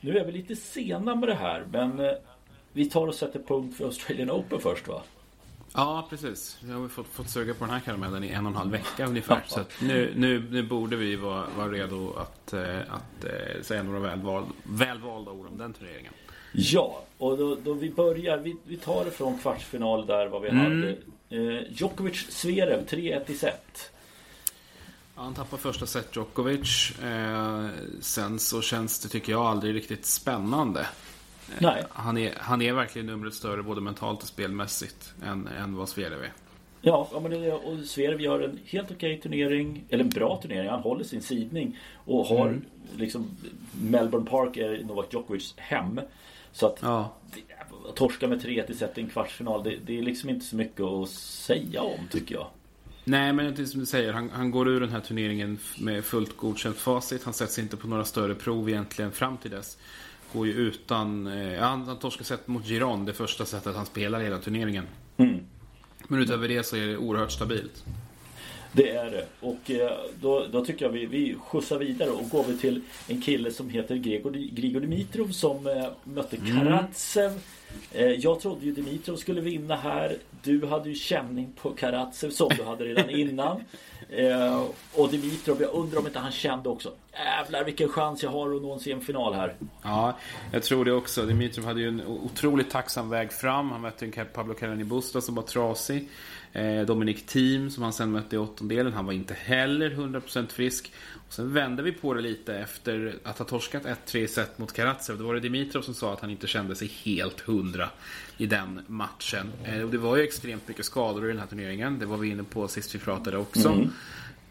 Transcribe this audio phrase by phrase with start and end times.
[0.00, 2.12] Nu är vi lite sena med det här men eh,
[2.72, 5.02] vi tar och sätter punkt för Australian Open först va?
[5.74, 6.58] Ja, precis.
[6.62, 9.06] Vi har fått, fått suga på den här karamellen i en och en halv vecka
[9.06, 9.42] ungefär.
[9.48, 14.00] så nu, nu, nu borde vi vara, vara redo att, eh, att eh, säga några
[14.00, 16.12] välval, välvalda ord om den turneringen.
[16.52, 20.48] Ja, och då, då vi börjar, vi, vi tar det från kvartsfinal där vad vi
[20.48, 20.64] mm.
[20.64, 20.96] hade.
[21.30, 23.92] Eh, Djokovic Zverev 3-1 i set.
[25.20, 26.98] Han tappar första set Djokovic.
[27.02, 27.66] Eh,
[28.00, 30.86] sen så känns det, tycker jag, aldrig riktigt spännande.
[31.58, 31.84] Nej.
[31.90, 36.22] Han är, han är verkligen numret större både mentalt och spelmässigt än, än vad Zverev
[36.22, 36.32] är.
[36.80, 40.68] Ja, men det, och Zverev gör en helt okej turnering, eller en bra turnering.
[40.68, 42.64] Han håller sin sidning och har mm.
[42.96, 43.30] liksom
[43.72, 46.00] Melbourne Park är Novak Djokovics hem.
[46.52, 47.12] Så att ja.
[47.94, 50.80] torska med 3-1 i set i en kvartsfinal, det, det, är liksom inte så mycket
[50.80, 52.46] att säga om tycker jag.
[53.10, 54.12] Nej, men det är som du säger.
[54.12, 57.24] Han, han, går ur den här turneringen med fullt godkänt facit.
[57.24, 59.76] Han sätts inte på några större prov egentligen fram till dess
[60.32, 61.26] går ju utan...
[61.26, 64.86] Eh, han, han torskar set mot Giron, det första sättet han spelar hela turneringen.
[65.16, 65.40] Mm.
[66.08, 67.84] Men utöver det så är det oerhört stabilt.
[68.72, 69.26] Det är det.
[69.40, 73.22] Och eh, då, då tycker jag vi, vi skjutsar vidare och går vi till en
[73.22, 76.58] kille som heter Grigor, Grigor Dimitrov som eh, mötte mm.
[76.58, 77.30] Karatsev.
[77.30, 77.42] Mm.
[78.18, 80.16] Jag trodde ju Dimitrov skulle vinna här.
[80.42, 83.60] Du hade ju känning på Karatsev som du hade redan innan.
[84.12, 88.54] Eh, och Dimitrov, jag undrar om inte han kände också Jävlar vilken chans jag har
[88.56, 89.54] att nå en semifinal här.
[89.82, 90.18] Ja,
[90.52, 91.26] jag tror det också.
[91.26, 93.70] Dimitrov hade ju en otroligt tacksam väg fram.
[93.70, 96.08] Han mötte en Pablo Carani Busta som var trasig.
[96.52, 98.92] Eh, Dominic Thiem som han sen mötte i åttondelen.
[98.92, 100.92] Han var inte heller 100% frisk.
[101.28, 104.72] Och sen vände vi på det lite efter att ha torskat 1-3 i set mot
[104.72, 105.18] Karatsev.
[105.18, 107.88] Då var det Dimitrov som sa att han inte kände sig helt hundra
[108.36, 109.52] i den matchen.
[109.64, 111.98] Eh, och det var ju extremt mycket skador i den här turneringen.
[111.98, 113.68] Det var vi inne på sist vi pratade också.
[113.68, 113.92] Mm.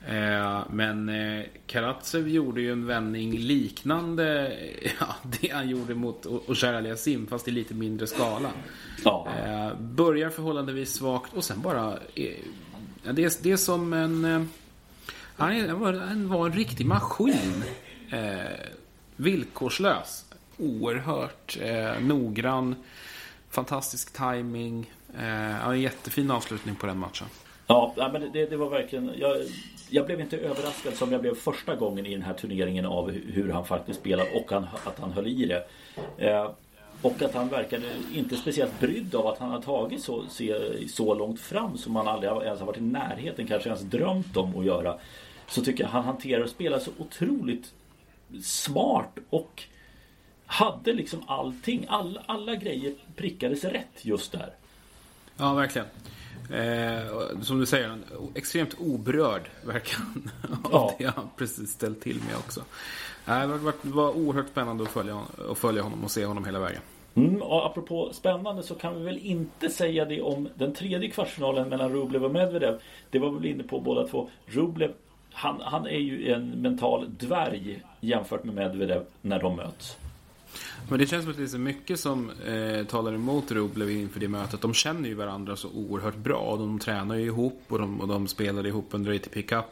[0.08, 4.58] Eh, men eh, Karatsev gjorde ju en vändning liknande
[5.00, 8.52] ja, det han gjorde mot Oshar Aliasim fast i lite mindre skala.
[9.04, 9.28] Ja.
[9.80, 12.00] Börjar förhållandevis svagt och sen bara...
[13.04, 14.50] Det är, det är som en...
[15.36, 17.64] Han var, han var en riktig maskin.
[19.16, 20.26] Villkorslös.
[20.58, 21.58] Oerhört
[22.02, 22.76] noggrann.
[23.50, 24.92] Fantastisk timing.
[25.18, 27.28] Eh, en jättefin avslutning på den matchen.
[27.72, 29.12] Ja, men det, det var verkligen...
[29.18, 29.38] Jag,
[29.90, 33.52] jag, blev inte överraskad som jag blev första gången i den här turneringen av hur
[33.52, 35.64] han faktiskt spelar och han, att han höll i det.
[36.18, 36.52] Eh,
[37.02, 40.24] och att han verkade inte speciellt brydd av att han har tagit så,
[40.90, 44.60] så långt fram som han aldrig ens har varit i närheten, kanske ens drömt om
[44.60, 44.98] att göra.
[45.48, 47.74] Så tycker jag han hanterar och spelar så otroligt
[48.44, 49.64] smart och
[50.46, 51.86] hade liksom allting.
[51.90, 54.54] All, alla grejer prickades rätt just där.
[55.38, 55.88] Ja, verkligen.
[56.50, 57.98] Eh, som du säger,
[58.36, 60.30] extremt oberörd verkar han
[60.64, 60.96] av ja.
[60.98, 62.60] det han precis ställt till med också.
[63.28, 65.22] Eh, det var, var oerhört spännande att följa,
[65.52, 66.82] att följa honom och se honom hela vägen.
[67.16, 71.70] Mm, och apropå spännande så kan vi väl inte säga det om den tredje kvartsfinalen
[71.70, 72.80] mellan Rublev och Medvedev.
[73.10, 74.30] Det var vi väl inne på båda två.
[74.46, 74.92] Rublev,
[75.32, 79.98] han, han är ju en mental dvärg jämfört med Medvedev när de möts.
[80.90, 84.20] Men det känns som att det är så mycket som eh, talar emot Rublev inför
[84.20, 84.62] det mötet.
[84.62, 86.56] De känner ju varandra så oerhört bra.
[86.58, 89.66] De tränar ju ihop och de, och de spelar ihop under ATP Cup.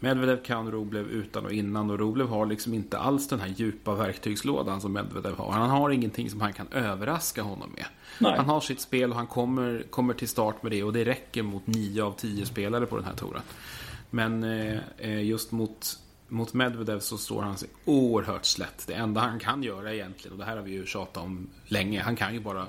[0.00, 3.94] Medvedev kan Rublev utan och innan och Rublev har liksom inte alls den här djupa
[3.94, 5.52] verktygslådan som Medvedev har.
[5.52, 7.86] Han har ingenting som han kan överraska honom med.
[8.18, 8.34] Nej.
[8.36, 11.42] Han har sitt spel och han kommer, kommer till start med det och det räcker
[11.42, 13.42] mot 9 av 10 spelare på den här touren.
[14.10, 15.98] Men eh, eh, just mot
[16.28, 18.86] mot Medvedev så står han sig oerhört slätt.
[18.86, 22.02] Det enda han kan göra egentligen, och det här har vi ju tjatat om länge,
[22.02, 22.66] han kan ju bara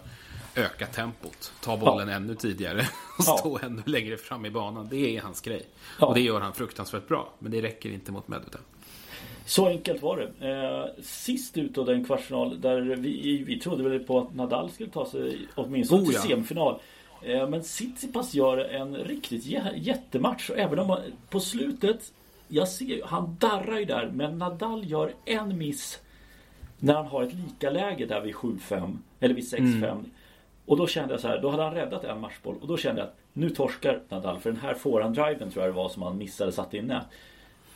[0.55, 1.51] öka tempot.
[1.61, 2.15] Ta bollen ja.
[2.15, 3.67] ännu tidigare och stå ja.
[3.67, 4.87] ännu längre fram i banan.
[4.89, 5.65] Det är hans grej.
[5.99, 6.07] Ja.
[6.07, 7.33] Och det gör han fruktansvärt bra.
[7.39, 8.61] Men det räcker inte mot Medvedev.
[9.45, 10.49] Så enkelt var det.
[10.49, 14.89] Eh, sist ut då den kvartsfinal där vi, vi trodde väl på att Nadal skulle
[14.89, 16.79] ta sig åtminstone oh, till semifinal.
[17.21, 19.45] Eh, men Tsitsipas gör en riktigt
[19.75, 20.49] jättematch.
[20.49, 20.99] Och även om man
[21.29, 22.11] på slutet
[22.47, 25.99] jag ser han darrar ju där men Nadal gör en miss
[26.79, 29.91] när han har ett lika läge där vid 7-5 eller vid 6-5.
[29.91, 30.05] Mm.
[30.65, 33.01] Och då kände jag så här, då hade han räddat en matchboll och då kände
[33.01, 36.17] jag att nu torskar Nadal för den här forehandriven tror jag det var som han
[36.17, 37.05] missade satt inne.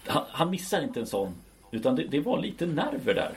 [0.07, 1.33] Han, han missar inte en sån
[1.71, 3.33] utan det, det var lite nerver där.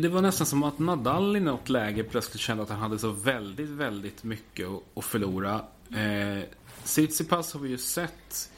[0.00, 3.10] Det var nästan som att Nadal i något läge plötsligt kände att han hade så
[3.10, 5.60] väldigt, väldigt mycket att förlora.
[5.90, 6.44] Eh,
[6.82, 8.50] Tsitsipas har vi ju sett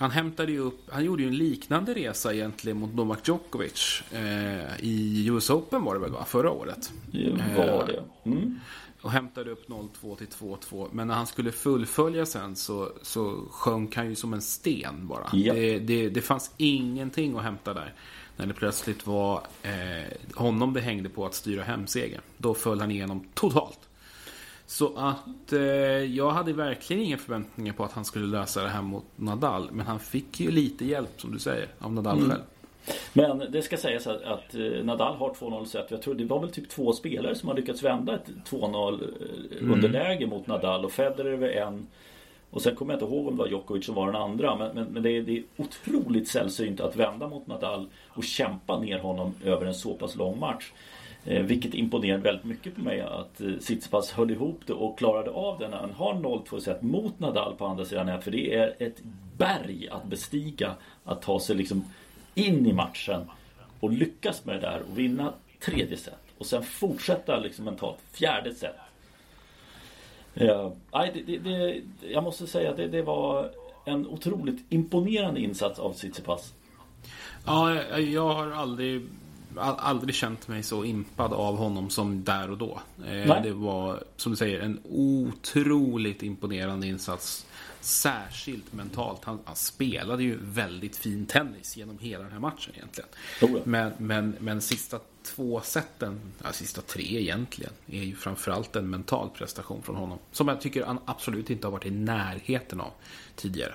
[0.00, 4.02] han hämtade ju upp, han gjorde ju en liknande resa egentligen mot Novak Djokovic.
[4.12, 6.24] Eh, I US Open var det väl va?
[6.24, 6.92] Förra året?
[7.10, 8.30] Ja, var det.
[8.30, 8.60] Mm.
[9.02, 10.88] och hämtade upp 0-2 till 2-2.
[10.92, 15.28] Men när han skulle fullfölja sen så, så sjönk han ju som en sten bara.
[15.32, 15.54] Ja.
[15.54, 17.94] Det, det, det fanns ingenting att hämta där.
[18.36, 22.22] När det plötsligt var eh, honom det hängde på att styra hemsegern.
[22.38, 23.89] Då föll han igenom totalt.
[24.70, 25.60] Så att eh,
[26.04, 29.68] jag hade verkligen inga förväntningar på att han skulle lösa det här mot Nadal.
[29.72, 32.30] Men han fick ju lite hjälp som du säger av Nadal mm.
[32.30, 32.42] själv.
[33.12, 35.90] Men det ska sägas att, att eh, Nadal har 2-0 set.
[35.90, 39.02] Jag tror det var väl typ två spelare som har lyckats vända ett 2-0
[39.50, 39.72] eh, mm.
[39.72, 41.86] underläge mot Nadal och Federer över en.
[42.50, 44.56] Och sen kommer jag inte ihåg om det var Djokovic som var den andra.
[44.56, 48.80] Men, men, men det, är, det, är, otroligt sällsynt att vända mot Nadal och kämpa
[48.80, 50.72] ner honom över en så pass lång match.
[51.24, 55.58] Eh, vilket imponerade väldigt mycket på mig att eh, höll ihop det och klarade av
[55.58, 58.22] det när han har 0-2 set mot Nadal på andra sidan.
[58.22, 59.02] För det är ett
[59.36, 60.74] berg att bestiga.
[61.04, 61.84] Att ta sig liksom
[62.34, 63.30] in i matchen
[63.80, 66.14] och lyckas med det där och vinna tredje set.
[66.38, 68.76] Och sen fortsätta liksom mentalt fjärde set.
[70.34, 71.80] Eh, ja, det, det, det,
[72.10, 73.50] jag måste säga att det, det var
[73.84, 76.54] en otroligt imponerande insats av Tsitsipas.
[77.46, 79.02] Ja, jag har aldrig
[79.56, 82.80] aldrig känt mig så impad av honom som där och då.
[83.06, 87.46] Eh, det var, som du säger, en otroligt imponerande insats.
[87.80, 89.24] Särskilt mentalt.
[89.24, 93.10] Han, han, spelade ju väldigt fin tennis genom hela den här matchen egentligen.
[93.42, 93.58] Oh.
[93.64, 99.30] Men, men, men sista två seten, ja, sista tre egentligen, är ju framförallt en mental
[99.30, 100.18] prestation från honom.
[100.32, 102.90] Som jag tycker han absolut inte har varit i närheten av
[103.36, 103.72] tidigare.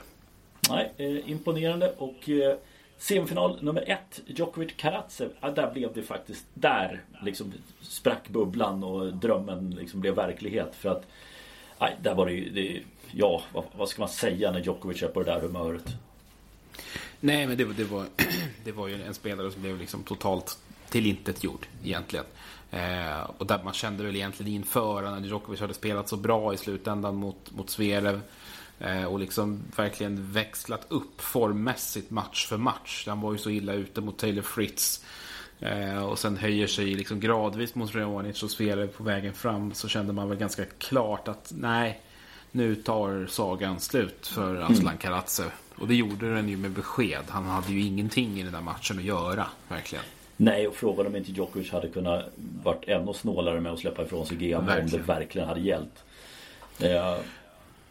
[0.70, 2.58] Nej, eh, imponerande och eh,
[2.98, 5.30] Semifinal nummer ett, Djokovic Karatsev.
[5.40, 10.76] Ja, där blev det faktiskt, där liksom sprack bubblan och drömmen liksom blev verklighet.
[10.76, 11.08] För att,
[11.80, 12.82] nej, där var det ju, det,
[13.12, 15.96] ja, vad, vad, ska man säga när Djokovic är på det där humöret?
[17.20, 18.06] Nej, men det, det, var,
[18.64, 20.58] det var ju en spelare som blev liksom totalt
[20.90, 22.26] tillintetgjord egentligen.
[22.72, 26.58] Eh, och där man kände väl egentligen inför när Djokovic hade spelat så bra i
[26.58, 28.22] slutändan mot, mot Zverev.
[28.80, 33.04] Eh, och liksom verkligen växlat upp formmässigt match för match.
[33.08, 35.06] Han var ju så illa ute mot Taylor Fritz.
[35.60, 39.74] Eh, och sen höjer sig liksom gradvis mot Reonic och Zverev på vägen fram.
[39.74, 42.02] Så kände man väl ganska klart att nej,
[42.52, 45.52] nu tar sagan slut för Aslan Karatsev.
[45.76, 47.24] Och det gjorde den ju med besked.
[47.30, 50.04] Han hade ju ingenting i den där matchen att göra, verkligen.
[50.38, 52.26] Nej, och frågan om inte Djokovic hade kunnat
[52.64, 56.04] varit ännu snålare med att släppa ifrån sig GM om det verkligen hade gällt.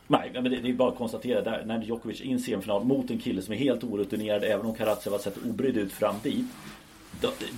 [0.06, 3.18] Nej, men det, det är bara att konstatera där när Djokovic in semifinal mot en
[3.18, 6.46] kille som är helt orutinerad även om Karatsev har sett obrydd ut fram dit.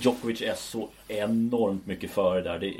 [0.01, 2.59] Djokovic är så enormt mycket före där.
[2.59, 2.73] Det,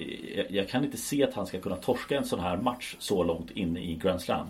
[0.50, 3.52] jag kan inte se att han ska kunna torska en sån här match så långt
[3.52, 4.48] in i Grand Slam.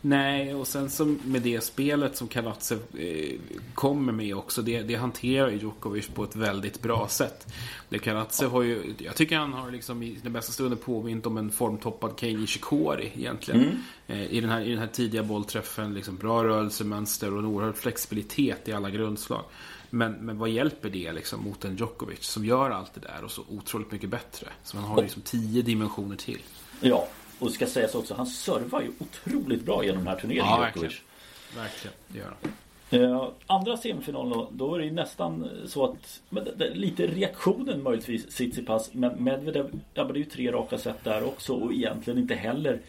[0.00, 3.38] Nej, och sen så med det spelet som Kalatsev eh,
[3.74, 4.62] kommer med också.
[4.62, 7.52] Det, det hanterar ju Djokovic på ett väldigt bra sätt.
[7.88, 11.36] Det Kalatsev har ju, jag tycker han har liksom i den bästa stunden påmint om
[11.36, 13.60] en formtoppad Kei Nishikori egentligen.
[13.60, 13.76] Mm.
[14.06, 17.76] Eh, I, den här, I den här tidiga bollträffen, liksom bra rörelsemönster och en oerhörd
[17.76, 19.44] flexibilitet i alla grundslag.
[19.90, 23.30] Men, men vad hjälper det liksom mot en Djokovic som gör allt det där och
[23.30, 24.46] så otroligt mycket bättre?
[24.64, 26.40] Så man har liksom tio dimensioner till.
[26.80, 27.08] Ja,
[27.40, 30.46] och det ska sägas också, han servar ju otroligt bra genom den här turneringen.
[30.46, 30.92] Ja, verkligen.
[31.56, 32.50] verkligen, det gör han.
[32.92, 36.20] Uh, andra semifinalen då, då är det ju nästan så att
[36.56, 41.04] det, Lite reaktionen möjligtvis Tsitsipas Men Medvedev, ja men det är ju tre raka set
[41.04, 42.80] där också och egentligen inte heller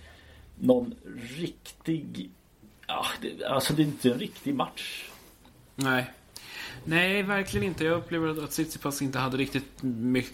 [0.59, 0.95] Någon
[1.37, 2.29] riktig
[2.87, 5.09] Ja, det, alltså det är inte en riktig match
[5.75, 6.11] Nej
[6.85, 7.83] Nej, verkligen inte.
[7.83, 9.83] Jag upplever att Tsitsipas inte hade riktigt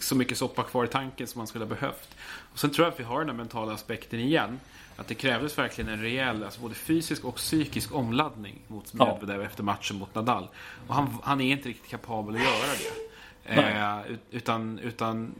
[0.00, 2.16] så mycket soppa kvar i tanken som man skulle ha behövt.
[2.52, 4.60] Och sen tror jag att vi har den här mentala aspekten igen.
[4.96, 9.46] Att det krävdes verkligen en rejäl, alltså både fysisk och psykisk omladdning mot Medvedev ja.
[9.46, 10.48] efter matchen mot Nadal.
[10.86, 13.08] Och han, han är inte riktigt kapabel att göra det.
[13.48, 15.34] Eh, utan, utan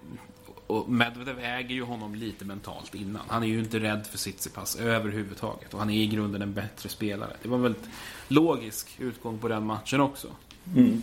[0.69, 3.23] och Medvedev äger ju honom lite mentalt innan.
[3.29, 5.75] Han är ju inte rädd för Tsitsipas överhuvudtaget.
[5.75, 7.37] Och han är i grunden en bättre spelare.
[7.43, 7.89] Det var en väldigt
[8.29, 10.29] logisk utgång på den matchen också.
[10.77, 11.03] Mm.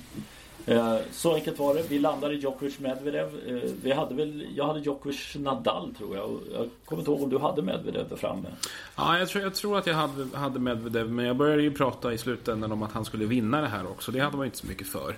[0.67, 1.81] Eh, så enkelt var det.
[1.89, 3.27] Vi landade i Djokovic Medvedev.
[3.48, 6.39] Eh, vi hade väl, jag hade Djokovic Nadal tror jag.
[6.53, 8.48] Jag kommer inte ihåg om du hade Medvedev där framme.
[8.95, 11.10] Ja, jag tror, jag tror att jag hade, hade Medvedev.
[11.10, 14.12] Men jag började ju prata i slutändan om att han skulle vinna det här också.
[14.12, 15.17] Det hade man inte så mycket för.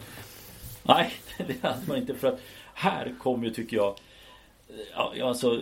[0.83, 2.13] Nej, det hade man inte.
[2.13, 2.39] För att
[2.73, 3.95] här kom ju, tycker jag,
[4.95, 5.59] ja, alltså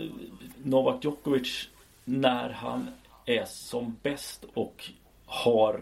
[0.63, 1.70] Novak Djokovic
[2.04, 2.88] när han
[3.25, 4.89] är som bäst och
[5.25, 5.80] har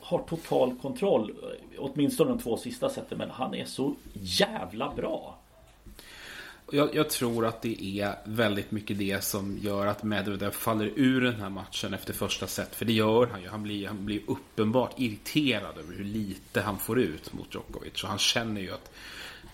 [0.00, 1.34] har total kontroll.
[1.78, 3.18] Åtminstone de två sista sätten.
[3.18, 5.38] Men han är så jävla bra.
[6.72, 11.20] jag, jag, tror att det är väldigt mycket det som gör att Medvedev faller ur
[11.20, 12.74] den här matchen efter första set.
[12.74, 13.48] För det gör han ju.
[13.48, 18.02] Han blir, han blir uppenbart irriterad över hur lite han får ut mot Djokovic.
[18.02, 18.90] Och han känner ju att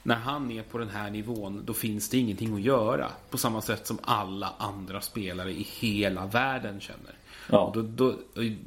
[0.02, 3.10] när han är på den här nivån, då finns det ingenting att göra.
[3.30, 7.14] På samma sätt som alla andra spelare i hela världen känner.
[7.50, 7.72] Ja.
[7.74, 8.14] Då, då,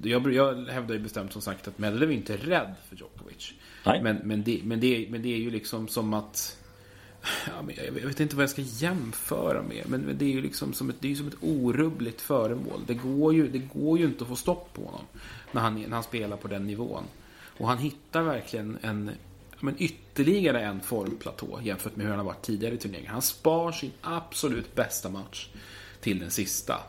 [0.03, 3.53] jag, jag hävdar ju bestämt som sagt att Medvedev är inte rädd för Djokovic.
[3.85, 4.03] Nej.
[4.03, 6.57] Men, men, det, men, det, men det är ju liksom som att
[7.47, 9.83] Ja, jag vet inte vad jag ska jämföra med.
[9.89, 12.81] Men, men det är ju liksom som ett, det är som ett orubbligt föremål.
[12.87, 15.05] Det går, ju, det går ju inte att få stopp på honom
[15.51, 17.03] när han, när han spelar på den nivån.
[17.57, 19.11] Och han hittar verkligen en,
[19.59, 23.11] men ytterligare en formplatå jämfört med hur han har varit tidigare i turneringen.
[23.11, 25.49] Han spar sin absolut bästa match
[26.01, 26.79] till den sista.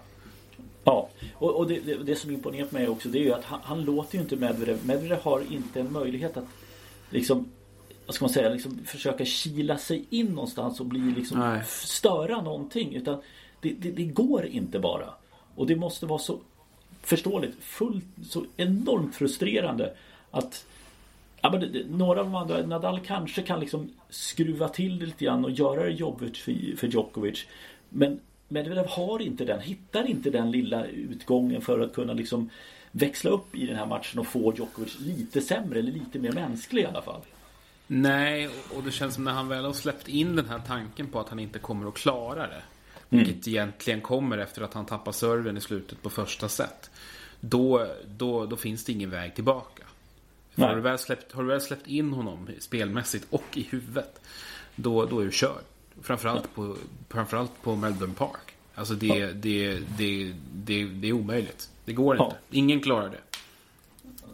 [0.84, 3.44] Ja, och, och det, det, det, som imponerar på mig också det är ju att
[3.44, 4.86] han, han låter ju inte Medvedev.
[4.86, 6.46] Medvedev har inte en möjlighet att
[7.10, 7.46] liksom
[8.06, 11.62] vad ska man säga, liksom försöka kila sig in någonstans och bli liksom Nej.
[11.66, 12.94] störa någonting.
[12.94, 13.22] Utan
[13.60, 15.14] det, det, det, går inte bara.
[15.54, 16.40] Och det måste vara så
[17.02, 19.94] förståeligt, fullt, så enormt frustrerande
[20.30, 20.66] att
[21.40, 25.24] ja, men det, några av de andra, Nadal kanske kan liksom skruva till det lite
[25.24, 27.46] grann och göra det jobbigt för, för Djokovic.
[27.88, 32.50] Men Medvedev har inte den, hittar inte den lilla utgången för att kunna liksom
[32.92, 36.82] växla upp i den här matchen och få Djokovic lite sämre eller lite mer mänsklig
[36.82, 37.20] i alla fall.
[37.86, 41.20] Nej, och det känns som när han väl har släppt in den här tanken på
[41.20, 42.62] att han inte kommer att klara det.
[43.10, 43.24] Mm.
[43.24, 46.90] Vilket egentligen kommer efter att han tappar serven i slutet på första set.
[47.40, 49.82] Då, då, då finns det ingen väg tillbaka.
[50.56, 54.20] Har du, väl släppt, har du väl släppt in honom spelmässigt och i huvudet.
[54.76, 55.62] Då, då är du körd.
[56.02, 56.76] Framförallt på,
[57.08, 58.56] framförallt på Melbourne Park.
[58.74, 59.26] Alltså det, ja.
[59.34, 61.70] det, det, det, det är omöjligt.
[61.84, 62.24] Det går ja.
[62.24, 62.36] inte.
[62.50, 63.40] Ingen klarar det.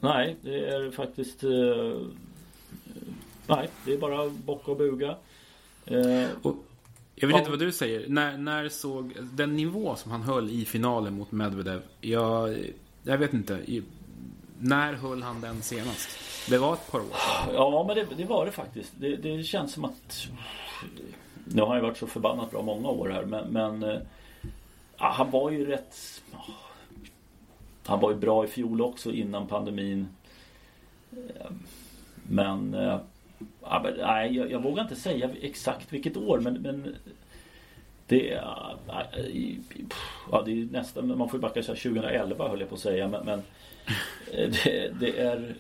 [0.01, 2.03] Nej, det är faktiskt uh,
[3.47, 5.17] Nej, det är bara bocka och buga.
[5.87, 6.57] Eh, och
[7.15, 7.39] jag vet ja.
[7.39, 8.09] inte vad du säger.
[8.09, 11.83] När, när såg den nivå som han höll i finalen mot Medvedev.
[12.01, 12.59] Jag,
[13.03, 13.83] jag vet inte.
[14.59, 16.09] När höll han den senast?
[16.49, 17.55] Det var ett par år sedan.
[17.55, 18.93] Ja, men det, det var det faktiskt.
[18.99, 20.29] Det, det, känns som att...
[21.55, 23.49] Nu har han ju varit så förbannat bra många år här, men...
[23.49, 24.01] men
[24.99, 26.23] ja, han var ju rätt...
[26.33, 26.53] Ah.
[27.87, 30.09] Han var ju bra i fjol också innan pandemin.
[31.13, 31.51] Eh,
[32.29, 33.01] men eh, ah,
[33.63, 36.97] Ja, nej, jag, jag, vågar inte säga exakt vilket år men, men
[38.07, 38.41] det,
[40.31, 43.25] ja, det är nästan, man får ju backa 2011 höll jag på att säga men,
[43.25, 43.43] men
[44.33, 45.55] det, det, är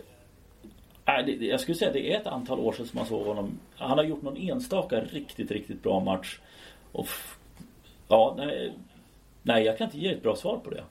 [1.40, 4.04] jag skulle säga det är ett antal år sedan som man såg honom Han har
[4.04, 6.38] gjort någon enstaka riktigt, riktigt bra match
[6.92, 7.08] och
[8.08, 8.72] Ja, nej,
[9.42, 10.84] nej jag kan inte ge ett bra svar på det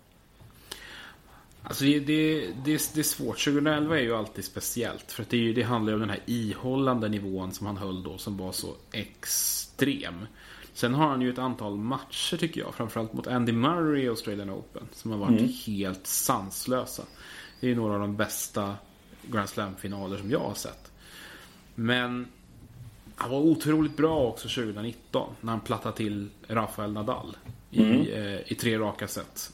[1.63, 3.43] Alltså det, det, det, det, är svårt.
[3.43, 5.11] 2011 är ju alltid speciellt.
[5.11, 8.17] För att det, det handlar ju om den här ihållande nivån som han höll då
[8.17, 10.25] som var så extrem.
[10.73, 12.75] Sen har han ju ett antal matcher tycker jag.
[12.75, 14.88] Framförallt mot Andy Murray i Australian Open.
[14.91, 15.51] Som har varit mm.
[15.65, 17.03] helt sanslösa.
[17.59, 18.75] Det är ju några av de bästa
[19.21, 20.91] Grand Slam-finaler som jag har sett.
[21.75, 22.27] Men
[23.15, 25.33] han var otroligt bra också 2019.
[25.41, 27.38] När han plattade till Rafael Nadal.
[27.71, 28.01] I, mm.
[28.01, 29.53] eh, i tre raka set.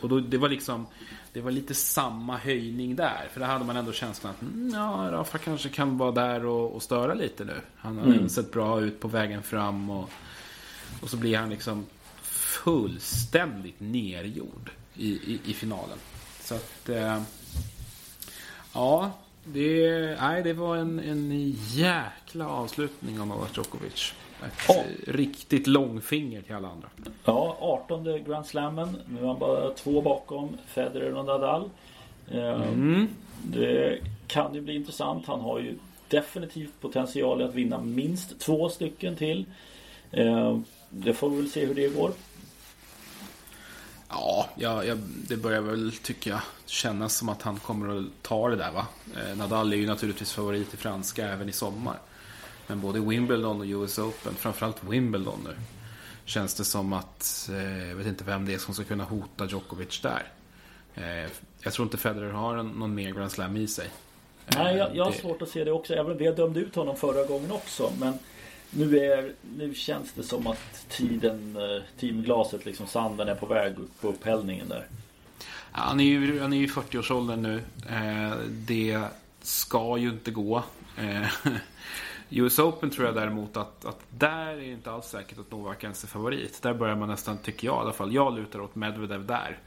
[0.00, 0.86] Och då, det var liksom
[1.32, 3.28] det var lite samma höjning där.
[3.32, 6.74] För där hade man ändå känslan att mm, ja, Rafa kanske kan vara där och,
[6.74, 7.60] och störa lite nu.
[7.76, 8.28] Han har mm.
[8.28, 10.10] sett bra ut på vägen fram och,
[11.02, 11.86] och så blir han liksom
[12.22, 15.98] fullständigt nergjord i, i, i finalen.
[16.40, 17.22] Så att eh,
[18.78, 19.10] ja,
[19.44, 24.14] det, nej, det var en, en jäkla avslutning av Novak Djokovic.
[24.46, 24.84] Ett ja.
[25.06, 26.88] riktigt långfinger till alla andra.
[27.24, 28.96] Ja, 18 Grand Slammen.
[29.08, 31.70] Nu är han bara två bakom Federer och Nadal.
[32.30, 33.08] Eh, mm.
[33.42, 35.26] Det kan ju bli intressant.
[35.26, 39.44] Han har ju definitivt potential att vinna minst två stycken till.
[40.10, 40.58] Eh,
[40.90, 42.12] det får vi väl se hur det går.
[44.20, 44.96] Ja, ja, ja,
[45.28, 48.86] det börjar väl tycker jag kännas som att han kommer att ta det där va.
[49.16, 51.98] Eh, Nadal är ju naturligtvis favorit i franska även i sommar.
[52.66, 55.56] Men både Wimbledon och US Open, framförallt Wimbledon nu,
[56.24, 59.46] känns det som att eh, jag vet inte vem det är som ska kunna hota
[59.46, 60.22] Djokovic där.
[60.94, 63.88] Eh, jag tror inte Federer har någon mer Grand Slam i sig.
[64.46, 65.18] Nej, jag, jag har det...
[65.18, 65.94] svårt att se det också.
[65.94, 67.92] Även om vi dömde ut honom förra gången också.
[68.00, 68.18] Men
[68.70, 73.78] nu, är, nu känns det som att tiden, eh, timglaset, liksom sanden är på väg
[73.78, 74.86] upp på upphällningen där.
[75.72, 77.62] Han är ju, han är ju 40-årsåldern nu.
[77.88, 79.02] Eh, det
[79.42, 80.62] ska ju inte gå.
[80.96, 81.28] Eh,
[82.30, 85.84] US Open tror jag däremot att, att där är det inte alls säkert att Novak
[85.84, 86.62] ens är favorit.
[86.62, 89.58] Där börjar man nästan, tycker jag i alla fall, jag lutar åt Medvedev där.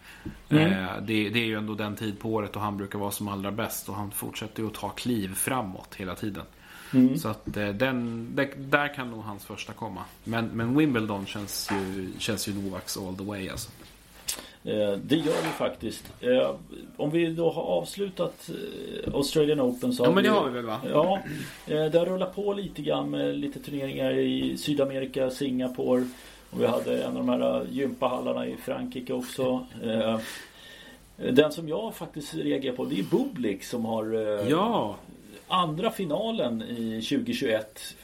[0.50, 0.72] Mm.
[0.72, 3.28] Eh, det, det, är ju ändå den tid på året och han brukar vara som
[3.28, 6.44] allra bäst och han fortsätter ju att ta kliv framåt hela tiden.
[6.94, 7.18] Mm.
[7.18, 10.02] Så att eh, den, där kan nog hans första komma.
[10.24, 13.72] Men, men Wimbledon känns ju, känns ju Novaks all the way alltså.
[14.64, 16.14] Eh, det gör vi faktiskt.
[16.22, 16.56] Eh,
[16.98, 18.50] om vi då har avslutat
[19.14, 20.82] Australian Open så Ja men det har vi väl va?
[20.90, 21.20] Ja.
[21.66, 26.08] Det har rullat på lite grann med lite turneringar i Sydamerika, Singapore.
[26.50, 29.66] Och vi hade en av de här gympahallarna i Frankrike också.
[31.16, 34.06] Den som jag faktiskt reagerar på det är Bublik som har
[34.50, 34.96] ja.
[35.52, 37.96] Andra finalen i 2021.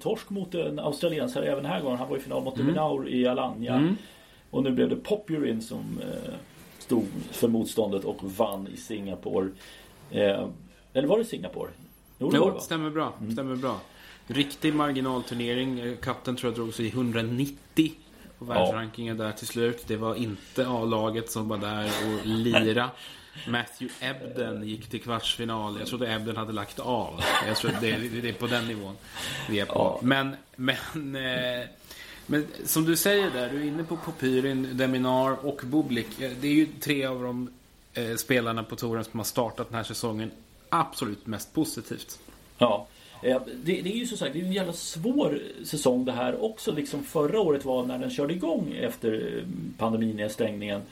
[0.00, 1.98] Torsk mot en australiensare även den här gången.
[1.98, 2.66] Han var i final mot mm.
[2.66, 3.74] Minaur i Alanya.
[3.74, 3.96] Mm.
[4.50, 6.34] Och nu blev det Popurin som eh,
[6.78, 9.48] stod för motståndet och vann i Singapore.
[10.10, 10.48] Eh,
[10.92, 11.70] eller var det Singapore?
[12.18, 13.12] Jo, det, jo, det stämmer bra.
[13.20, 13.32] Mm.
[13.32, 13.80] Stämmer bra.
[14.26, 15.96] Riktig marginalturnering.
[16.02, 17.92] Kapten tror jag drog sig i 190
[18.38, 19.24] på världsrankingen ja.
[19.24, 19.84] där till slut.
[19.86, 22.90] Det var inte A-laget som var där och lira.
[23.48, 25.78] Matthew Ebden gick till kvartsfinal.
[25.78, 27.20] Jag trodde Ebden hade lagt av.
[27.46, 28.96] Jag tror det, det är på den nivån
[29.48, 29.74] vi är på.
[29.74, 29.98] Ja.
[30.02, 31.66] Men, men, eh,
[32.26, 36.08] men som du säger där, du är inne på Popyrin, Deminar och Bublik.
[36.18, 37.50] Det är ju tre av de
[37.94, 40.30] eh, spelarna på touren som har startat den här säsongen
[40.68, 42.18] absolut mest positivt.
[42.58, 42.86] Ja.
[43.22, 46.72] Det, det, är ju som sagt det är en jävla svår säsong det här också.
[46.72, 49.42] Liksom förra året var när den körde igång efter
[49.78, 50.82] pandemin, stängningen.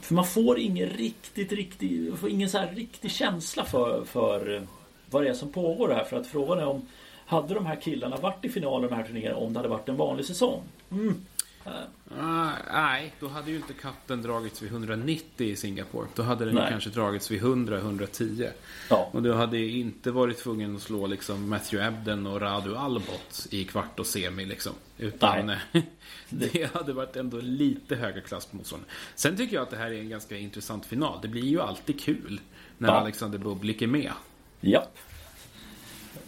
[0.00, 4.62] För man får ingen riktigt, riktigt, får ingen så här riktig känsla för, för eh,
[5.10, 6.04] vad det är som pågår här.
[6.04, 6.86] För att frågan är om
[7.26, 9.96] hade de här killarna varit i finalen den här turneringen om det hade varit en
[9.96, 10.62] vanlig säsong?
[10.90, 11.26] Mm.
[11.66, 16.08] Uh, nej, då hade ju inte katten dragits vid 190 i Singapore.
[16.14, 18.50] Då hade den ju kanske dragits vid 100-110.
[18.90, 19.08] Ja.
[19.12, 23.64] Och du hade inte varit tvungen att slå liksom Matthew Ebden och Radu Albot i
[23.64, 24.44] kvart och semi.
[24.44, 24.72] Liksom.
[24.98, 25.52] Utan
[26.28, 28.92] det hade varit ändå lite högre klass på motståndaren.
[29.14, 31.18] Sen tycker jag att det här är en ganska intressant final.
[31.22, 32.40] Det blir ju alltid kul
[32.78, 32.94] när ja.
[32.94, 34.12] Alexander Bublik är med.
[34.60, 34.98] Japp.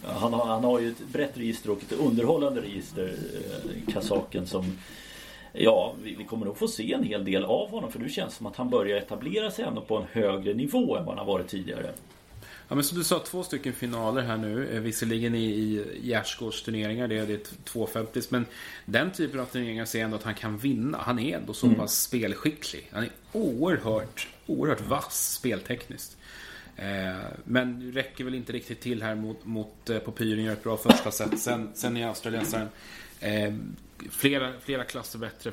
[0.05, 3.15] Han har, han har ju ett brett register och ett underhållande register,
[3.55, 4.65] eh, kasaken som
[5.53, 8.47] Ja, vi, kommer nog få se en hel del av honom för det känns som
[8.47, 11.49] att han börjar etablera sig ändå på en högre nivå än vad han har varit
[11.49, 11.93] tidigare.
[12.69, 14.69] Ja men som du sa, två stycken finaler här nu.
[14.69, 18.47] Eh, visserligen i, i gärdsgårdsturneringar, det är, det är 250 Men
[18.85, 20.99] den typen av turneringar ser jag ändå att han kan vinna.
[20.99, 21.79] Han är ändå så mm.
[21.79, 22.89] pass spelskicklig.
[22.93, 26.17] Han är oerhört, oerhört vass speltekniskt.
[26.77, 30.77] Eh, men räcker väl inte riktigt till här mot, mot eh, Popyren gör ett bra
[30.77, 31.41] första set.
[31.41, 32.69] Sen, sen är australiensaren
[33.21, 33.55] eh,
[34.11, 35.53] flera, flera klasser bättre.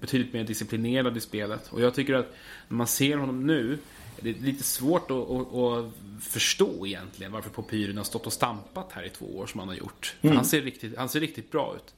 [0.00, 1.68] Betydligt mer disciplinerad i spelet.
[1.72, 2.34] Och jag tycker att
[2.68, 3.78] när man ser honom nu.
[4.20, 8.92] Det är lite svårt att, att, att förstå egentligen varför Popyren har stått och stampat
[8.92, 10.14] här i två år som han har gjort.
[10.22, 10.36] Mm.
[10.36, 11.94] Han, ser riktigt, han ser riktigt bra ut.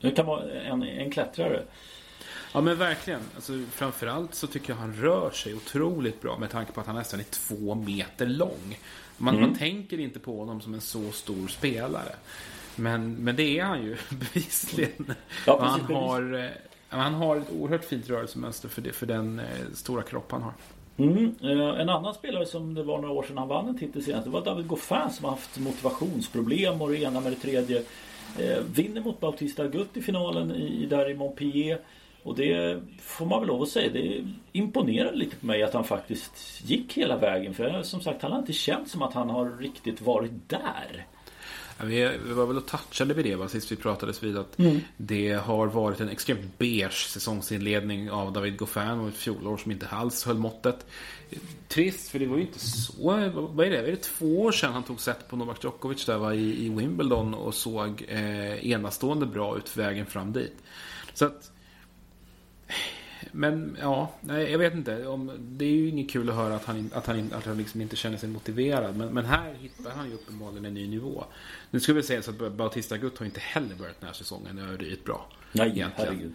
[0.00, 1.62] Det kan vara en, en klättrare.
[2.52, 3.20] Ja men verkligen.
[3.34, 6.96] Alltså, framförallt så tycker jag han rör sig otroligt bra med tanke på att han
[6.96, 8.78] nästan är två meter lång.
[9.16, 9.50] Man, mm.
[9.50, 12.14] man tänker inte på honom som en så stor spelare.
[12.78, 15.14] Men, men det är han ju bevisligen.
[15.46, 16.50] Ja, precis, han, har, eh,
[16.88, 20.52] han har ett oerhört fint rörelsemönster för, det, för den eh, stora kropp han har.
[20.96, 21.34] Mm.
[21.80, 24.24] En annan spelare som det var några år sedan han vann en titel senast.
[24.24, 27.82] Det var David Goffin som har haft motivationsproblem och det ena med det tredje.
[28.74, 31.80] Vinner mot Bautista Agut i finalen i, där i Montpellier.
[32.22, 33.92] Och det får man väl lov att säga.
[33.92, 37.54] Det imponerar lite på mig att han faktiskt gick hela vägen.
[37.54, 41.06] För som sagt, han har inte känt som att han har riktigt varit där.
[41.84, 44.80] Vi var väl och touchade vid det va, sist vi pratades vid att mm.
[44.96, 49.86] det har varit en extremt beige säsongsinledning av David Goffin och ett fjolår som inte
[49.86, 50.86] alls höll måttet.
[51.68, 52.92] Trist, för det var ju inte så...
[53.32, 53.78] Vad är det?
[53.78, 56.68] Är det två år sedan han tog set på Novak Djokovic där var i, i
[56.68, 60.56] Wimbledon och såg eh, enastående bra ut för vägen fram dit.
[61.14, 61.50] Så att
[63.32, 65.06] men ja, nej, jag vet inte.
[65.06, 67.80] Om, det är ju inget kul att höra att han, att han, att han liksom
[67.80, 68.96] inte känner sig motiverad.
[68.96, 71.24] Men, men här hittar han ju uppenbarligen en ny nivå.
[71.70, 74.58] Nu ska vi säga så att Bautista Gutt har inte heller börjat den här säsongen
[74.58, 75.26] överdrivet bra.
[75.52, 76.08] Nej, egentligen.
[76.08, 76.34] herregud.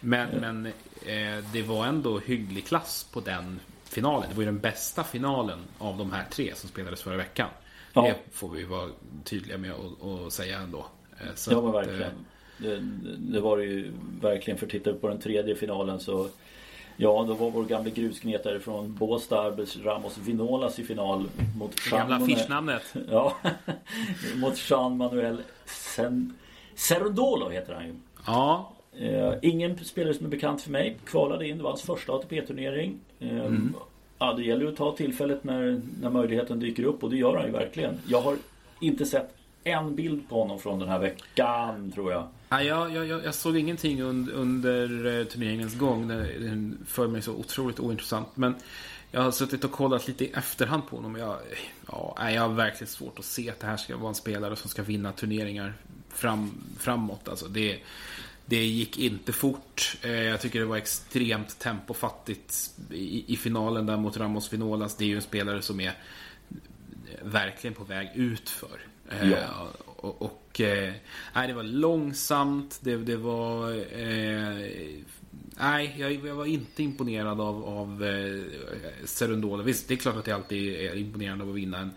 [0.00, 4.28] Men, men eh, det var ändå hygglig klass på den finalen.
[4.28, 7.48] Det var ju den bästa finalen av de här tre som spelades förra veckan.
[7.92, 8.02] Ja.
[8.02, 8.90] Det får vi vara
[9.24, 10.86] tydliga med att säga ändå.
[11.20, 12.02] Eh, så ja, men verkligen.
[12.02, 12.18] Att, eh,
[12.62, 12.80] det,
[13.18, 14.58] det var det ju verkligen.
[14.58, 16.28] För tittar vi på den tredje finalen så
[17.02, 21.96] Ja, då var vår gamle grusgnetare från Båstad, Arbes Ramos Vinolas i final mot Det
[21.96, 22.82] gamla affischnamnet.
[23.10, 23.36] Ja,
[24.36, 26.34] mot Jean Manuel Sen
[27.50, 27.94] heter han ju.
[28.26, 28.72] Ja.
[28.98, 31.56] Eh, ingen spelare som är bekant för mig kvalade in.
[31.56, 32.98] Det var hans första ATP-turnering.
[33.20, 33.74] Eh, mm.
[34.18, 37.46] Ja, det gäller att ta tillfället när, när möjligheten dyker upp och det gör han
[37.46, 37.98] ju verkligen.
[38.06, 38.36] Jag har
[38.80, 42.28] inte sett en bild på honom från den här veckan tror jag.
[42.48, 46.08] Ja, jag, jag, jag såg ingenting under, under turneringens gång.
[46.08, 48.28] Den för mig så otroligt ointressant.
[48.34, 48.54] Men
[49.10, 51.16] jag har suttit och kollat lite i efterhand på honom.
[51.16, 51.36] Jag,
[51.86, 54.70] ja, jag har verkligen svårt att se att det här ska vara en spelare som
[54.70, 55.74] ska vinna turneringar
[56.08, 57.28] fram, framåt.
[57.28, 57.78] Alltså det,
[58.46, 59.96] det gick inte fort.
[60.02, 64.96] Eh, jag tycker det var extremt tempofattigt i, i finalen där mot Ramos Vinolas.
[64.96, 65.92] Det är ju en spelare som är
[67.22, 68.89] verkligen på väg utför.
[69.10, 69.68] Eh, ja.
[69.86, 70.92] Och, och eh,
[71.34, 72.78] nej, det var långsamt.
[72.82, 73.70] Det, det var...
[73.70, 74.70] Eh,
[75.60, 78.42] nej, jag, jag, var inte imponerad av, av eh,
[79.04, 79.62] Serundola.
[79.62, 81.90] Visst, det är klart att det alltid är imponerande av att vinna en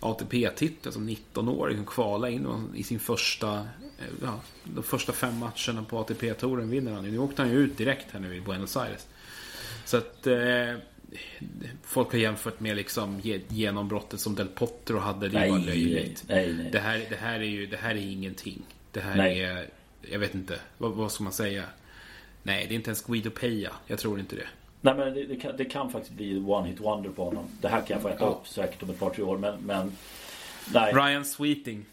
[0.00, 3.58] ATP-titel som 19-åring och kvala in i sin första,
[3.98, 7.04] eh, ja, de första fem matcherna på ATP-touren vinner han.
[7.04, 9.06] Nu åkte han ju ut direkt här nu i Buenos Aires.
[9.84, 10.74] Så att eh,
[11.82, 15.28] folk har jämfört med liksom genombrottet som Del Potro hade.
[15.28, 16.24] Det nej, var löjligt.
[16.28, 16.68] Nej, nej.
[16.72, 18.62] Det, här, det, här är ju, det här är ingenting.
[18.92, 19.42] Det här nej.
[19.42, 19.66] är,
[20.10, 21.64] jag vet inte, vad, vad ska man säga?
[22.42, 23.72] Nej, det är inte ens Guido Peja.
[23.86, 24.46] Jag tror inte det.
[24.80, 27.44] Nej men det, det, kan, det, kan, faktiskt bli one hit wonder på honom.
[27.60, 28.30] Det här kan jag få äta ja.
[28.30, 29.92] upp säkert om ett par tre år men, men
[30.72, 30.92] nej.
[30.94, 31.84] Ryan Sweeting.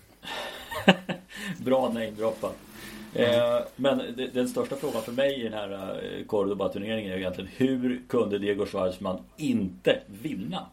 [1.57, 2.55] Bra namedroppat.
[3.13, 4.01] Eh, men
[4.33, 8.65] den största frågan för mig i den här eh, Cordoba-turneringen är egentligen hur kunde Diego
[8.65, 10.65] Schwartzman inte vinna?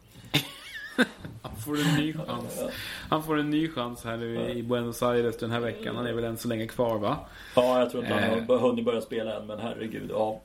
[1.42, 2.60] Han får en ny chans.
[3.08, 5.96] Han får en ny chans här nu i Buenos Aires den här veckan.
[5.96, 7.16] Han är väl än så länge kvar va?
[7.56, 8.60] Ja, jag tror inte han har eh.
[8.60, 10.10] hunnit börja spela än men herregud.
[10.10, 10.40] Ja.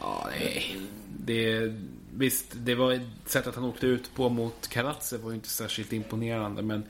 [0.00, 0.76] Ja, nej.
[1.18, 1.72] Det,
[2.14, 6.62] visst, det var sättet han åkte ut på mot Karatse var ju inte särskilt imponerande
[6.62, 6.82] men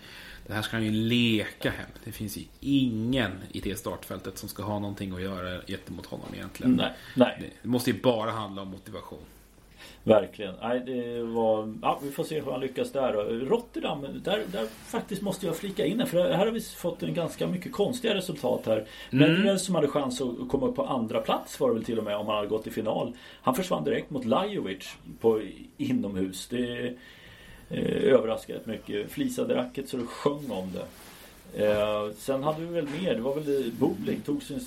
[0.49, 1.87] det här ska han ju leka hem.
[2.05, 6.27] Det finns ju ingen i det startfältet som ska ha någonting att göra gentemot honom
[6.35, 6.73] egentligen.
[6.73, 7.53] Nej, nej.
[7.63, 9.19] Det måste ju bara handla om motivation.
[10.05, 10.55] Verkligen.
[10.63, 13.13] Nej, det var, ja, vi får se hur han lyckas där.
[13.47, 17.47] Rotterdam, där, där faktiskt måste jag flika in För här har vi fått en ganska
[17.47, 18.87] mycket konstiga resultat här.
[19.11, 19.43] Mm.
[19.43, 22.05] Men som hade chans att komma upp på andra plats var det väl till och
[22.05, 23.17] med om han hade gått i final.
[23.43, 25.43] Han försvann direkt mot Lajovic på
[25.77, 26.49] inomhus.
[26.49, 26.97] Det
[27.71, 29.11] eh, överraskade mycket.
[29.11, 30.87] Flisade racket så du sjöng om det.
[31.55, 33.15] Eh, sen hade vi väl mer.
[33.15, 34.61] Det var väl Boblik tog sin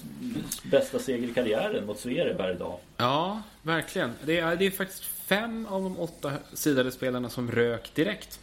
[0.64, 2.78] bästa seger i karriären mot Zverev idag.
[2.98, 4.12] Ja, verkligen.
[4.26, 8.40] Det är, det är faktiskt fem av de åtta sidade spelarna som rök direkt.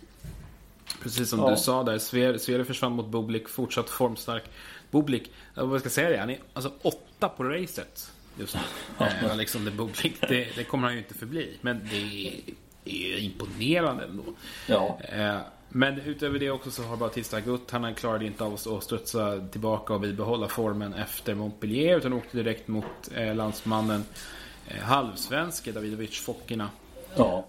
[1.03, 1.51] Precis som ja.
[1.51, 1.99] du sa där.
[1.99, 4.44] Sverige försvann mot Bublik, fortsatt formstark.
[4.90, 6.16] Bublik, vad ska jag säga det?
[6.16, 8.61] Han är alltså åtta på racet just nu.
[8.99, 9.07] Ja.
[9.23, 11.57] Eh, liksom det, Bublik, det, det, kommer han ju inte förbli.
[11.61, 12.35] Men det är,
[12.88, 14.22] är imponerande ändå.
[14.66, 14.98] Ja.
[15.03, 15.37] Eh,
[15.68, 19.94] men utöver det också så har Bautista Gutt, han klarade inte av att studsa tillbaka
[19.94, 24.05] och bibehålla formen efter Montpellier utan åkte direkt mot eh, landsmannen
[24.68, 26.70] eh, halvsvenske Davidovic Fokina.
[27.16, 27.44] Ja.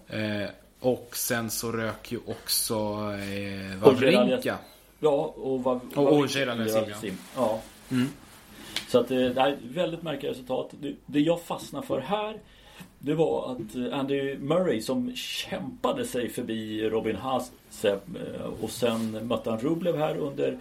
[0.80, 4.58] Och sen så rök ju också eh, Wawrinka.
[5.00, 6.68] Ja, och, Vav och, och Gerard
[7.36, 7.60] Ja.
[7.90, 8.08] Mm.
[8.88, 10.70] Så att det är väldigt märkliga resultat.
[11.06, 12.40] Det jag fastnar för här
[13.02, 17.52] det var att eh, Andy Murray som kämpade sig förbi Robin Haase
[17.84, 17.98] eh,
[18.60, 20.58] och sen mötte han Rublev här under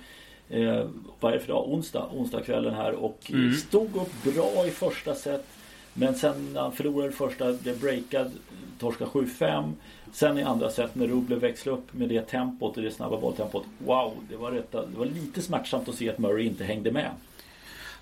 [0.49, 0.85] eh,
[1.19, 1.69] vad är det för dag?
[1.69, 3.53] Onsdag, onsdagskvällen här och mm.
[3.53, 5.45] stod upp bra i första set
[5.93, 8.31] men sen när han förlorade första, blev breakad,
[8.79, 9.71] torskade 7-5
[10.13, 13.65] Sen i andra set när Rublev växlade upp med det tempot och det snabba bolltempot
[13.77, 17.11] Wow, det var, rätt, det var lite smärtsamt att se att Murray inte hängde med.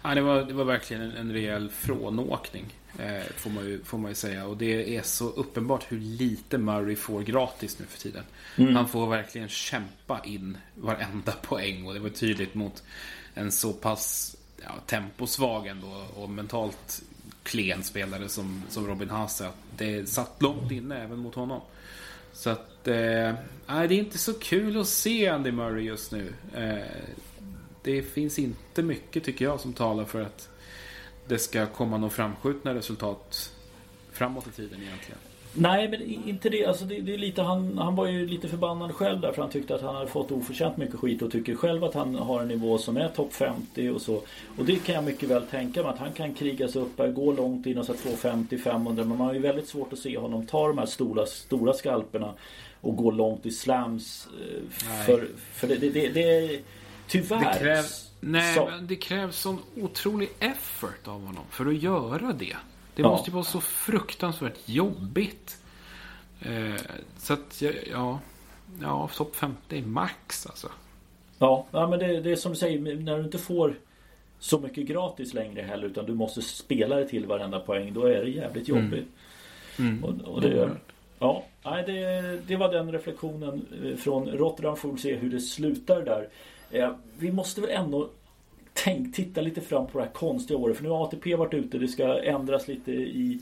[0.04, 2.66] Ja, det, var, det var verkligen en, en rejäl frånåkning.
[3.00, 4.46] Eh, får, man ju, får man ju säga.
[4.46, 8.24] Och det är så uppenbart hur lite Murray får gratis nu för tiden.
[8.56, 8.76] Mm.
[8.76, 11.88] Han får verkligen kämpa in varenda poäng.
[11.88, 12.84] Och det var tydligt mot
[13.34, 17.02] en så pass ja, temposvag ändå och mentalt
[17.44, 19.50] klen spelare som, som Robin Haase.
[19.78, 21.62] Det satt långt inne även mot honom.
[22.34, 23.36] Så att, eh, det
[23.68, 26.34] är inte så kul att se Andy Murray just nu.
[26.56, 27.14] Eh,
[27.88, 30.50] det finns inte mycket tycker jag som talar för att
[31.28, 33.54] det ska komma några framskjutna resultat
[34.12, 35.20] framåt i tiden egentligen.
[35.54, 36.66] Nej men inte det.
[36.66, 39.52] Alltså det, det, är lite, han, han var ju lite förbannad själv där för han
[39.52, 42.48] tyckte att han hade fått oförtjänt mycket skit och tycker själv att han har en
[42.48, 44.22] nivå som är topp 50 och så.
[44.58, 47.32] Och det kan jag mycket väl tänka mig att han kan kriga sig upp, gå
[47.32, 50.46] långt in och så 250, 500 men man har ju väldigt svårt att se honom
[50.46, 52.34] ta de här stora, stora skalperna
[52.82, 54.28] och gå långt i slams.
[54.42, 54.70] Eh,
[55.06, 56.60] för, för det, det, det, det
[57.08, 57.54] Tyvärr.
[57.54, 58.66] Det krävs, nej, så.
[58.66, 62.56] men det krävs sån otrolig effort av honom för att göra det.
[62.96, 63.10] Det ja.
[63.10, 65.58] måste ju vara så fruktansvärt jobbigt.
[66.42, 66.82] Eh,
[67.18, 68.20] så att, ja,
[68.82, 70.70] ja, topp 50 max alltså.
[71.40, 73.76] Ja, ja men det, det är som du säger, när du inte får
[74.40, 77.94] så mycket gratis längre heller utan du måste spela det till varenda poäng.
[77.94, 78.84] Då är det jävligt mm.
[78.84, 79.08] jobbigt.
[79.80, 79.92] Mm.
[79.98, 80.04] Mm.
[80.04, 80.70] Och, och det,
[81.20, 84.78] ja, nej, det, det var den reflektionen eh, från Rotterdam.
[84.78, 86.28] Får se hur det slutar där.
[86.72, 88.10] Eh, vi måste väl ändå
[88.74, 90.78] tänk, titta lite fram på det här konstiga året.
[90.78, 91.78] För nu har ATP varit ute.
[91.78, 93.40] Det ska ändras lite i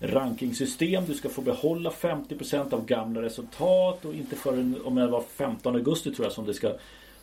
[0.00, 1.04] rankingsystem.
[1.06, 5.74] Du ska få behålla 50% av gamla resultat och inte förrän om det var 15
[5.74, 6.72] augusti tror jag som det ska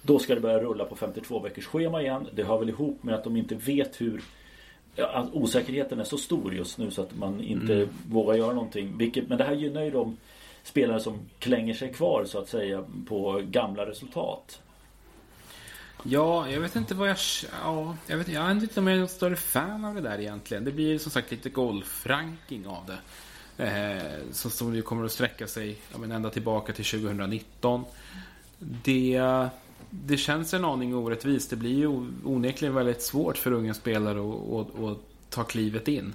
[0.01, 2.27] Då ska det börja rulla på 52 veckors schema igen.
[2.33, 4.21] Det hör väl ihop med att de inte vet hur
[4.95, 7.89] ja, Osäkerheten är så stor just nu så att man inte mm.
[8.09, 8.97] vågar göra någonting.
[8.97, 10.17] Vilket, men det här gynnar ju de
[10.63, 14.61] spelare som klänger sig kvar så att säga på gamla resultat.
[16.03, 17.17] Ja, jag vet inte vad jag...
[17.63, 20.19] Ja, jag, vet, jag vet inte om jag är något större fan av det där
[20.19, 20.65] egentligen.
[20.65, 22.97] Det blir som sagt lite golfranking av det.
[23.57, 27.85] Eh, som, som ju kommer att sträcka sig ja, men ända tillbaka till 2019.
[28.59, 29.21] Det,
[29.89, 31.49] det känns en aning orättvist.
[31.49, 31.87] Det blir ju
[32.23, 34.97] onekligen väldigt svårt för unga spelare att, att, att
[35.29, 36.13] ta klivet in.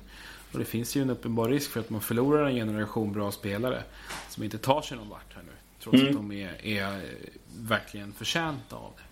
[0.53, 3.83] Och det finns ju en uppenbar risk för att man förlorar en generation bra spelare
[4.29, 5.53] som inte tar sig någon vart här nu.
[5.83, 6.09] Trots mm.
[6.09, 7.15] att de är, är
[7.59, 9.03] verkligen förtjänta av det.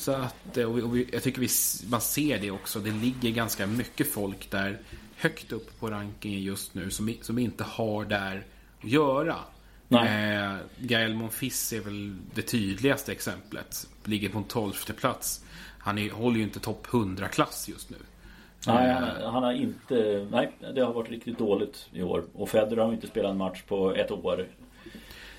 [0.00, 1.48] Så att, eh, och vi, jag tycker vi,
[1.90, 2.78] man ser det också.
[2.78, 4.78] Det ligger ganska mycket folk där
[5.16, 8.44] högt upp på rankingen just nu som, som inte har där
[8.80, 9.36] att göra.
[9.90, 13.88] Eh, Gael Monfils är väl det tydligaste exemplet.
[14.04, 15.44] Ligger på en tolfte plats.
[15.78, 17.96] Han är, håller ju inte topp 100-klass just nu.
[18.66, 19.30] Nej, han, eh.
[19.32, 20.26] han, har inte...
[20.30, 22.24] Nej, det har varit riktigt dåligt i år.
[22.34, 24.46] Och Federer har inte spelat en match på ett år.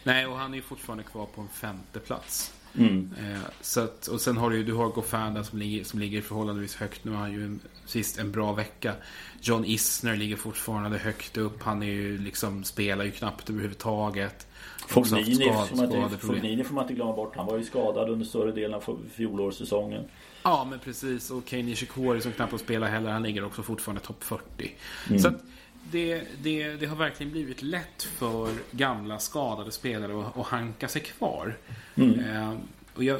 [0.04, 2.54] Nej, och han är fortfarande kvar på en femte plats.
[2.78, 3.10] Mm.
[3.20, 6.76] Eh, så att, och sen har du, du har Goffin som ligger, som ligger förhållandevis
[6.76, 7.04] högt.
[7.04, 8.94] Nu har han ju en, sist en bra vecka.
[9.42, 11.64] John Isner ligger fortfarande högt upp.
[11.64, 14.48] Han är ju liksom, spelar ju knappt överhuvudtaget.
[14.88, 16.18] Fognini, får,
[16.64, 17.36] får man inte glömma bort.
[17.36, 20.04] Han var ju skadad under större delen av fjolårssäsongen.
[20.44, 21.32] Ja, men precis.
[21.32, 23.12] Och Kei Nishikori som knappt spelar heller.
[23.12, 24.72] Han ligger också fortfarande topp 40.
[25.10, 25.20] Mm.
[25.20, 25.44] Så att,
[25.92, 31.02] det, det, det, har verkligen blivit lätt för gamla skadade spelare att, att hanka sig
[31.02, 31.58] kvar.
[31.96, 32.20] Mm.
[32.20, 32.58] Eh,
[32.96, 33.20] och jag,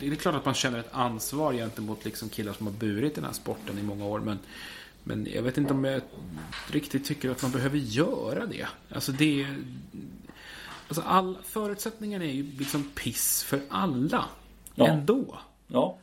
[0.00, 3.24] det är klart att man känner ett ansvar gentemot liksom killar som har burit den
[3.24, 4.20] här sporten i många år.
[4.20, 4.38] Men,
[5.04, 6.02] men jag vet inte om jag
[6.70, 8.66] riktigt tycker att man behöver göra det.
[8.90, 9.46] Alltså det
[10.88, 14.24] Alltså all, förutsättningarna är ju liksom piss för alla.
[14.74, 14.86] Ja.
[14.86, 15.38] Ändå.
[15.66, 15.96] Ja.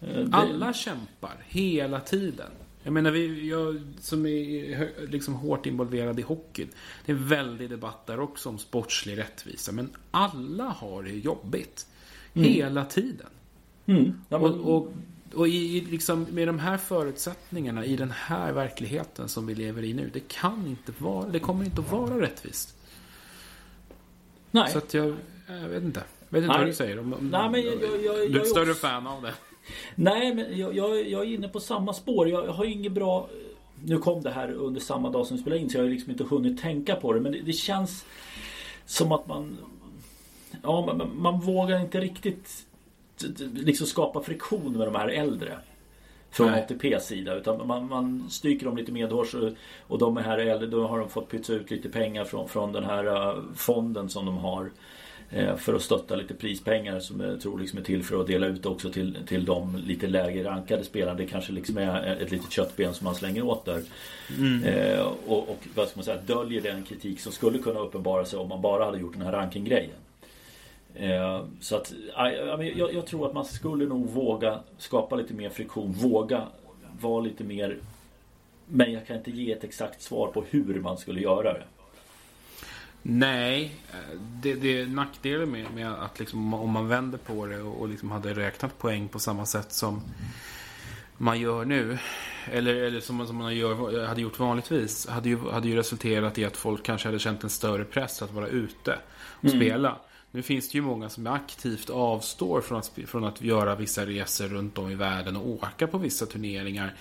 [0.00, 0.36] Eh, det...
[0.36, 2.50] Alla kämpar hela tiden.
[2.86, 6.68] Jag menar, vi, jag som är liksom hårt involverad i hockeyn.
[7.04, 9.72] Det är en väldig debatt där också om sportslig rättvisa.
[9.72, 11.86] Men alla har det jobbigt.
[12.34, 12.48] Mm.
[12.48, 13.26] Hela tiden.
[13.86, 14.22] Mm.
[14.28, 14.50] Ja, men...
[14.50, 14.92] Och, och,
[15.34, 19.94] och i, liksom, med de här förutsättningarna, i den här verkligheten som vi lever i
[19.94, 20.10] nu.
[20.12, 22.76] Det kan inte vara, det kommer inte att vara rättvist.
[24.50, 24.72] Nej.
[24.72, 25.16] Så att jag,
[25.48, 26.02] jag vet inte.
[26.28, 26.58] Jag vet inte Nej.
[26.58, 26.98] vad du säger.
[26.98, 28.86] Om, om, Nej, men jag, jag, jag, du är ett större också...
[28.86, 29.34] fan av det.
[29.94, 32.28] Nej, men jag, jag, jag är inne på samma spår.
[32.28, 33.28] Jag, har inget bra...
[33.84, 36.10] Nu kom det här under samma dag som vi spelade in så jag har liksom
[36.10, 37.20] inte hunnit tänka på det.
[37.20, 38.04] Men det, det känns
[38.86, 39.58] som att man...
[40.62, 42.66] Ja, man, man vågar inte riktigt
[43.54, 45.58] liksom skapa friktion med de här äldre.
[46.30, 46.62] Från Nej.
[46.62, 47.34] ATPs sida.
[47.34, 50.66] Utan man, man stryker dem lite medhårs och, och de är här äldre.
[50.66, 54.26] Då har de fått pytsa ut lite pengar från, från den här uh, fonden som
[54.26, 54.70] de har.
[55.30, 58.46] Eh, för att stötta lite prispengar som jag tror liksom är till för att dela
[58.46, 61.18] ut också till, till de lite lägre rankade spelarna.
[61.18, 63.82] Det kanske liksom är ett litet köttben som man slänger åt där.
[64.38, 64.64] Mm.
[64.64, 68.38] Eh, och, och vad ska man säga, döljer den kritik som skulle kunna uppenbara sig
[68.38, 69.90] om man bara hade gjort den här rankinggrejen.
[70.94, 71.92] Eh, så att
[72.76, 75.92] jag, jag, tror att man skulle nog våga skapa lite mer friktion.
[75.92, 76.42] Våga
[77.00, 77.78] vara lite mer
[78.66, 81.62] Men jag kan inte ge ett exakt svar på hur man skulle göra det.
[83.08, 83.74] Nej,
[84.42, 87.88] det, det är nackdelen med, med att liksom, om man vänder på det och, och
[87.88, 90.02] liksom hade räknat poäng på samma sätt som
[91.16, 91.98] man gör nu.
[92.52, 95.06] Eller, eller som, som man gör, hade gjort vanligtvis.
[95.06, 98.32] Hade ju, hade ju resulterat i att folk kanske hade känt en större press att
[98.32, 99.60] vara ute och mm.
[99.60, 99.98] spela.
[100.30, 104.48] Nu finns det ju många som aktivt avstår från att, från att göra vissa resor
[104.48, 106.94] runt om i världen och åka på vissa turneringar.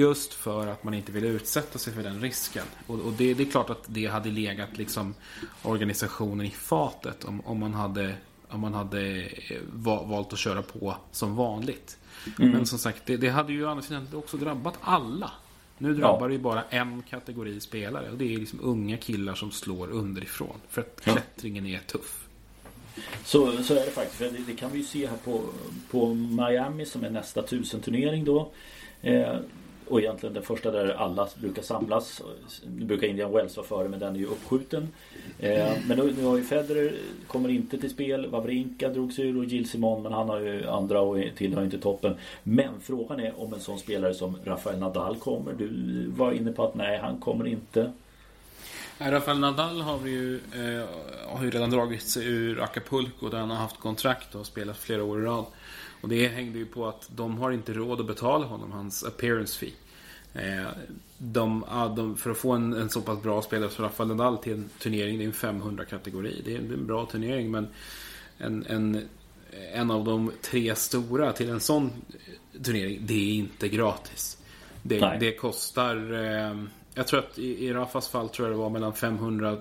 [0.00, 2.64] Just för att man inte vill utsätta sig för den risken.
[2.86, 5.14] Och, och det, det, är klart att det hade legat liksom
[5.62, 8.14] organisationen i fatet om, om man hade,
[8.48, 11.98] om man hade eh, valt att köra på som vanligt.
[12.38, 12.50] Mm.
[12.50, 15.30] Men som sagt, det, det hade ju andra sidan också drabbat alla.
[15.78, 16.28] Nu drabbar ja.
[16.28, 20.56] det ju bara en kategori spelare och det är liksom unga killar som slår underifrån.
[20.68, 22.28] För att klättringen är tuff.
[23.24, 24.16] Så, så är det faktiskt.
[24.16, 25.42] För det, det, kan vi ju se här på,
[25.90, 28.50] på Miami som är nästa tusenturnering då.
[29.02, 29.36] Eh,
[29.90, 32.22] och egentligen den första där alla brukar samlas.
[32.76, 34.88] Nu brukar Indian Wells vara före men den är ju uppskjuten.
[35.38, 36.92] Eh, men nu, nu har ju Federer
[37.26, 38.26] kommer inte till spel.
[38.26, 42.14] Wawrinka drogs ur och Gilles Simon men han har ju andra och tillhör inte toppen.
[42.42, 45.52] Men frågan är om en sån spelare som Rafael Nadal kommer.
[45.52, 45.68] Du
[46.16, 47.92] var inne på att nej han kommer inte.
[48.98, 50.88] Rafael Nadal har, ju, eh,
[51.28, 55.04] har ju redan dragit sig ur Acapulco där han har haft kontrakt och spelat flera
[55.04, 55.44] år i rad.
[56.00, 59.58] Och det hängde ju på att de har inte råd att betala honom hans appearance
[59.58, 59.72] fee.
[60.34, 60.68] Eh,
[61.18, 61.64] de,
[61.96, 64.68] de, för att få en, en, så pass bra spelare som Rafael Nadal till en
[64.78, 66.42] turnering, det är en 500-kategori.
[66.44, 67.68] Det är en bra turnering men
[68.38, 69.08] en, en,
[69.72, 71.90] en av de tre stora till en sån
[72.62, 74.36] turnering, det är inte gratis.
[74.82, 78.70] Det, det kostar, eh, jag tror att i, i Rafas fall tror jag det var
[78.70, 79.56] mellan 500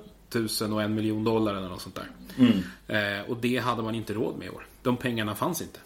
[0.62, 2.10] 000 och en miljon dollar eller något sånt där.
[2.38, 3.20] Mm.
[3.20, 4.66] Eh, och det hade man inte råd med i år.
[4.82, 5.80] De pengarna fanns inte.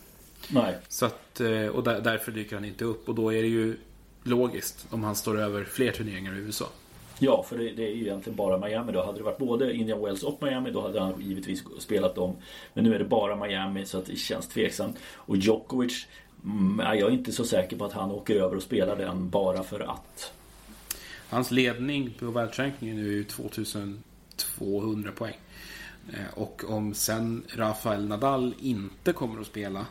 [0.49, 0.77] Nej.
[0.87, 3.09] Så att, eh, och där, därför dyker han inte upp.
[3.09, 3.77] Och då är det ju
[4.23, 6.65] logiskt om han står över fler turneringar i USA.
[7.19, 9.03] Ja, för det, det, är ju egentligen bara Miami då.
[9.03, 12.35] Hade det varit både Indian Wells och Miami då hade han givetvis spelat dem.
[12.73, 14.97] Men nu är det bara Miami så att det känns tveksamt.
[15.15, 16.07] Och Djokovic,
[16.43, 19.63] mm, jag är inte så säker på att han åker över och spelar den bara
[19.63, 20.33] för att.
[21.29, 25.37] Hans ledning på världsrankingen nu är ju 2200 poäng.
[26.13, 29.85] Eh, och om sen Rafael Nadal inte kommer att spela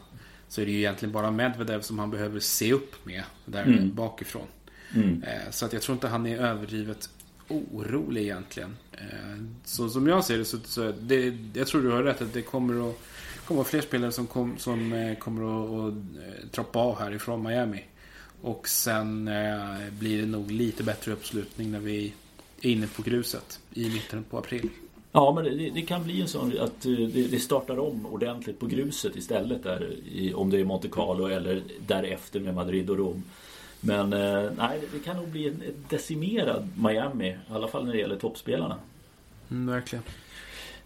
[0.52, 3.94] så är det ju egentligen bara Medvedev som han behöver se upp med där mm.
[3.94, 4.46] bakifrån.
[4.94, 5.22] Mm.
[5.22, 7.10] Eh, så att jag tror inte han är överdrivet
[7.48, 8.76] orolig egentligen.
[8.92, 12.32] Eh, så som jag ser det så, så det, jag tror du har rätt att
[12.32, 12.98] det kommer att
[13.44, 17.84] komma fler spelare som, kom, som eh, kommer att, att troppa av härifrån Miami.
[18.42, 19.24] Och sen
[19.90, 22.14] blir det nog lite bättre uppslutning när vi
[22.60, 24.68] är inne på gruset i mitten på april.
[25.12, 28.66] Ja men det, det, kan bli en sån att det, det, startar om ordentligt på
[28.66, 33.22] gruset istället där i, om det är Monte Carlo eller därefter med Madrid och Rom.
[33.80, 37.28] Men eh, nej, det kan nog bli en decimerad Miami.
[37.28, 38.78] I alla fall när det gäller toppspelarna.
[39.50, 40.04] Mm, verkligen.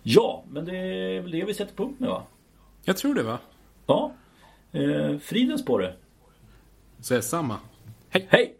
[0.02, 2.22] Ja, men det är väl det vi sätter punkt med va?
[2.84, 3.38] Jag tror det va?
[3.86, 4.12] Ja.
[4.72, 5.94] Eh, fridens på det.
[7.00, 7.56] Så är samma.
[8.08, 8.26] Hej!
[8.30, 8.55] Hej!